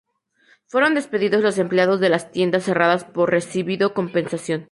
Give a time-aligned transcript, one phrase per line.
[0.65, 4.59] Fueron despedidos los empleados de las tiendas cerradas, pero recibido compensación.